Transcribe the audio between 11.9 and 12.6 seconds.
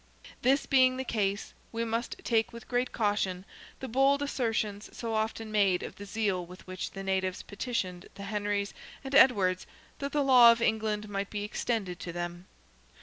to them.